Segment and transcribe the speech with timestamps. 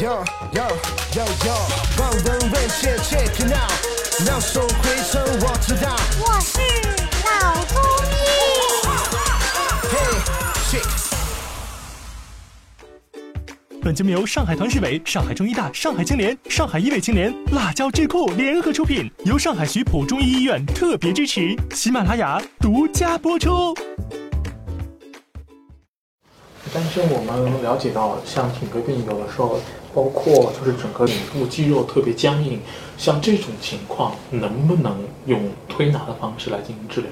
[0.00, 0.64] Yo yo
[1.12, 1.52] yo yo，
[2.00, 3.70] 望闻问切 check it out，
[4.24, 5.94] 秒速回程我知道。
[6.18, 6.58] 我是
[7.26, 7.76] 老中
[8.08, 8.10] 医。
[9.92, 10.16] Hey
[10.70, 10.88] check。
[13.82, 23.74] 本节目由上海团市委、上海中医大、上海青联、上海医卫青联、辣椒智库联合出品，由上海徐浦中医医院特别支持，喜马拉雅独家播出。
[26.72, 29.60] 但是我们了解到，像颈椎病有的时候，
[29.94, 32.58] 包括就是整个颈部肌肉特别僵硬，
[32.96, 37.10] 像这种情况，能不能用推拿的方式来进行治疗？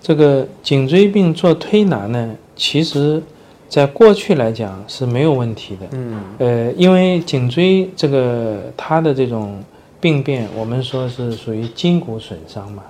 [0.00, 3.22] 这个颈椎病做推拿呢，其实
[3.68, 5.86] 在过去来讲是没有问题的。
[5.92, 9.62] 嗯呃，因为颈椎这个它的这种
[10.00, 12.82] 病变，我们说是属于筋骨损伤嘛。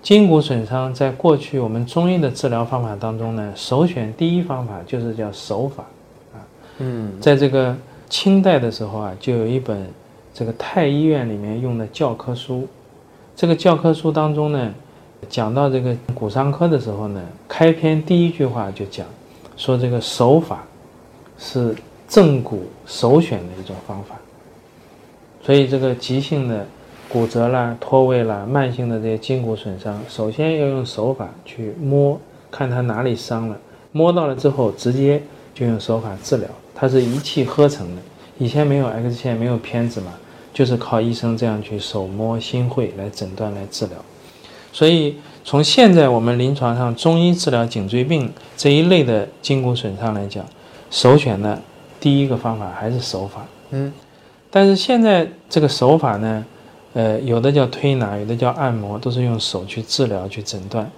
[0.00, 5.84] 筋骨损伤在过去我们中医的治疗方法当中呢，首选第一方法就是叫手法
[6.32, 6.38] 啊。
[6.78, 7.76] 嗯在这个
[8.10, 9.88] 清代的时候啊，就有一本
[10.34, 12.68] 这个太医院里面用的教科书。
[13.34, 14.74] 这个教科书当中呢，
[15.28, 19.06] 讲到这个骨伤科的时候呢，开篇第一句话就讲
[19.56, 20.64] 说这个手法
[21.38, 21.74] 是
[22.08, 24.16] 正骨首选的一种方法。
[25.42, 26.66] 所以这个急性的
[27.08, 33.56] 骨折啦、脱位啦、慢性的这些筋骨损伤，首先要用手法去摸，看它哪里伤了，
[33.92, 35.22] 摸到了之后直接
[35.54, 36.48] 就用手法治疗，
[36.80, 38.00] 它是一气呵成的。
[38.38, 40.14] 以前没有 X 线，没有片子嘛，
[40.54, 43.96] 就是靠医生这样去手摸心会来诊断来治疗。
[44.72, 50.42] 所以从现在我们临床上中医治疗颈椎病这一类的筋骨损伤来讲，
[50.90, 51.60] 首选的
[52.00, 53.44] 第一个方法还是手法。
[53.72, 53.92] 嗯，
[54.50, 56.42] 但是现在这个手法呢，
[56.94, 60.90] 呃，有的叫推拿，有的叫按摩，都是用手去治疗、去诊断。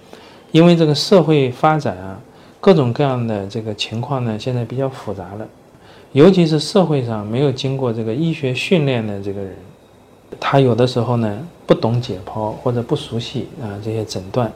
[0.53, 2.17] 因为这个社会发展啊，
[2.61, 5.45] 各种各样的这个情况呢，现在比较复杂了。
[6.13, 9.55] 尤其是社会上没有经过这个医学训练的这个人，
[10.39, 14.51] 他有的时候呢不懂解剖或者不熟悉啊这些诊断，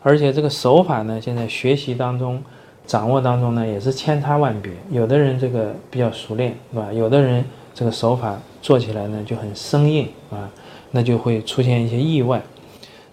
[0.00, 2.40] 而且这个手法呢，现在学习当中、
[2.86, 4.72] 掌握当中呢也是千差万别。
[4.90, 6.92] 有的人这个比较熟练，是吧？
[6.92, 10.48] 有的人这个手法做起来呢就很生硬啊，
[10.92, 12.40] 那就会出现一些意外，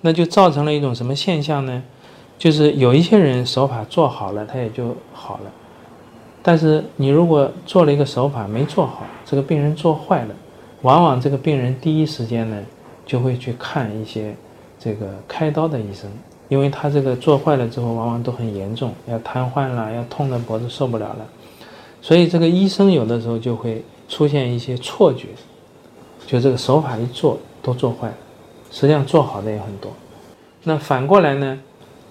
[0.01, 1.81] 那就造成了一种什么现象呢？
[2.37, 5.51] 就是有一些人手法做好了，他也就好了。
[6.41, 10.35] 但是你如果做了一个手法没做好，这个病人做坏了，
[10.83, 12.57] 往往这个病人第一时间呢
[13.05, 14.33] 就会去看一些
[14.79, 16.09] 这个开刀的医生，
[16.47, 21.27] 因为他这个做坏了之后往往都很严重，要瘫痪了，要痛的脖子受不了了，
[22.01, 25.27] 所以这个医生有的时候就会出现一些错觉，
[26.25, 28.17] 就这个手法一做都做坏了，
[28.71, 29.91] 实际上做好的也很多。
[30.63, 31.59] 那反过来呢，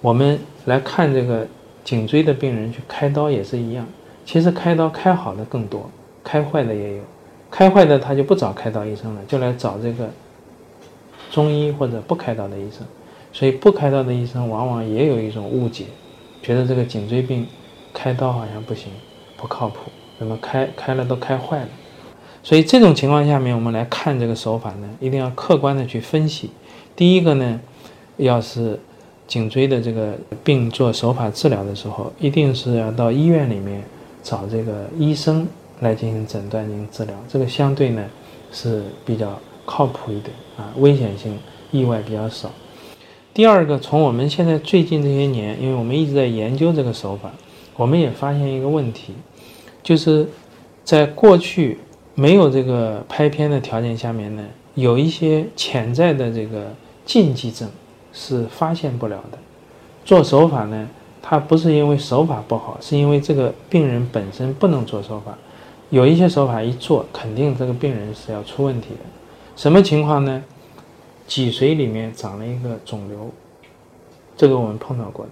[0.02, 1.46] 我们来看这个
[1.82, 3.86] 颈椎的病人去开刀也是一样。
[4.28, 5.90] 其实开刀开好的更多，
[6.22, 7.02] 开坏的也有，
[7.50, 10.06] 开坏的他就不找开刀医生了，就来找这个
[11.30, 12.86] 中医或者不开刀的医生。
[13.32, 15.86] 所以不开刀的医生往往也有一种误解，
[16.42, 17.46] 觉得这个颈椎病
[17.94, 18.92] 开刀好像不行，
[19.38, 21.68] 不靠谱，那么开开了都开坏了。
[22.42, 26.50] 所以这种情况下面，我们来看这个手法呢，一定要客观的去分析。
[26.94, 27.58] 第一个呢，
[28.18, 28.78] 要是
[29.26, 30.12] 颈椎的这个
[30.44, 33.82] 病做手法治疗的时候，一定是要到医院里面。
[34.22, 35.46] 找这个医生
[35.80, 38.04] 来进行诊断、进行治疗，这个相对呢
[38.52, 41.38] 是比较靠谱一点啊，危险性、
[41.70, 42.50] 意外比较少。
[43.32, 47.30] 第二个，从我们现在最近这些年，因为我们一直在研究这个手法，
[47.76, 49.14] 我们也发现一个问题，
[49.82, 50.26] 就是
[50.82, 51.78] 在过去
[52.14, 56.74] 没有这个拍片的条件下面呢，有一些潜在的这个
[57.04, 57.68] 禁忌症
[58.12, 59.38] 是发现不了的。
[60.04, 60.88] 做手法呢？
[61.30, 65.36] 他不是因为手法不好，是因为这个病人本身不能做手法。
[65.90, 69.00] 有一些手法一做，肯定这个病人是要出问题的。
[69.54, 70.42] 什么情况呢？
[71.26, 73.30] 脊髓里面长了一个肿瘤，
[74.38, 75.30] 这个我们碰到过的。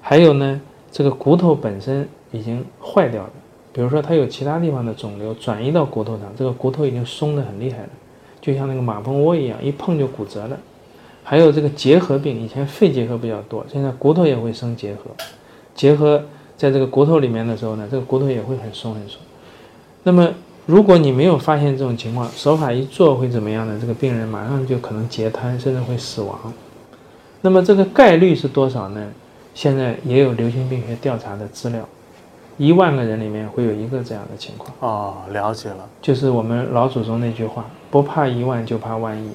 [0.00, 0.60] 还有呢，
[0.90, 3.30] 这个骨头本身已经坏掉了，
[3.72, 7.88] 比如说他有其他地方的肿瘤转移到骨头上，这个骨头已经松得很厉害了，
[8.40, 10.58] 就像那个马蜂窝一样，一碰就骨折了。
[11.22, 15.10] 还有这个结核病，以前肺结核比较多，现在骨头也会生结核。
[15.74, 16.22] 结核
[16.56, 19.20] 在这个骨头里面的时候呢，这个骨头也会很松很松。
[20.02, 20.28] 那么，
[20.66, 23.78] 如果你没有发现这种情况，手法一做会怎么样呢？
[23.80, 26.52] 这个病人马上就可能截瘫，甚至会死亡。
[27.42, 29.12] 那么这个概率是多少呢？
[29.54, 31.86] 现在也有流行病学调查的资料，
[32.56, 34.72] 一万个人里面会有一个这样的情况。
[34.80, 35.88] 哦，了解了。
[36.00, 39.30] 就是我们老祖宗那句话：不怕一万，就怕万一。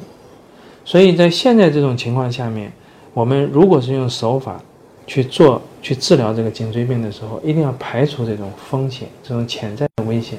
[0.86, 2.72] 所以在现在这种情况下面，
[3.14, 4.62] 我们如果是用手法
[5.08, 10.38] 去做、去治疗这个颈椎病的时候，一定要排除这种风险、这种潜在的危险，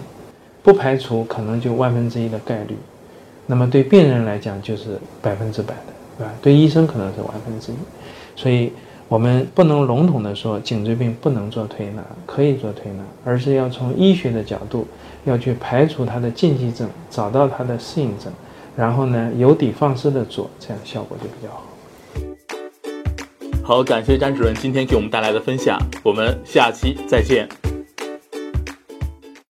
[0.63, 2.77] 不排除可能就万分之一的概率。
[3.47, 6.33] 那么对病人来讲就是百分之百的，对吧？
[6.41, 7.77] 对医生可能是万分之一。
[8.35, 8.73] 所以
[9.09, 14.87] 我们不能笼统的说颈椎病不能做推拿，可以做推拿，而是要从医学的角度
[15.25, 18.33] 要去排除它的禁忌症，找到它的适应症，
[18.77, 21.65] 然后呢有底放矢的做，这样效果就比较好。
[23.65, 27.49] 好，感谢张主任今天给我们带来的分享，我们下期再见。